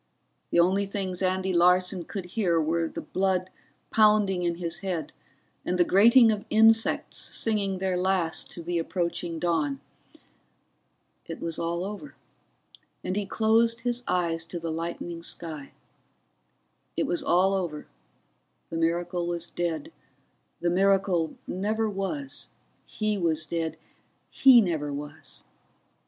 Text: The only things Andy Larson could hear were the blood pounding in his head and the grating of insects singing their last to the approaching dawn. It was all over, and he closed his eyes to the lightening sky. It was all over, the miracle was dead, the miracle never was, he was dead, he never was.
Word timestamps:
The 0.49 0.59
only 0.59 0.87
things 0.87 1.21
Andy 1.21 1.53
Larson 1.53 2.05
could 2.05 2.25
hear 2.33 2.59
were 2.59 2.87
the 2.87 3.03
blood 3.03 3.51
pounding 3.91 4.41
in 4.41 4.55
his 4.55 4.79
head 4.79 5.13
and 5.63 5.77
the 5.77 5.83
grating 5.85 6.31
of 6.31 6.43
insects 6.49 7.19
singing 7.19 7.77
their 7.77 7.95
last 7.95 8.49
to 8.53 8.63
the 8.63 8.79
approaching 8.79 9.37
dawn. 9.37 9.79
It 11.27 11.39
was 11.39 11.59
all 11.59 11.85
over, 11.85 12.15
and 13.03 13.15
he 13.15 13.27
closed 13.27 13.81
his 13.81 14.01
eyes 14.07 14.43
to 14.45 14.57
the 14.59 14.71
lightening 14.71 15.21
sky. 15.21 15.71
It 16.97 17.05
was 17.05 17.21
all 17.21 17.53
over, 17.53 17.85
the 18.71 18.77
miracle 18.77 19.27
was 19.27 19.51
dead, 19.51 19.91
the 20.61 20.71
miracle 20.71 21.35
never 21.45 21.87
was, 21.87 22.49
he 22.87 23.19
was 23.19 23.45
dead, 23.45 23.77
he 24.31 24.61
never 24.61 24.91
was. 24.91 25.43